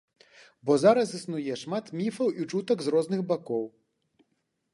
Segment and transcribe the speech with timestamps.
[0.69, 3.63] Бо зараз існуе шмат міфаў і чутак з розных бакоў.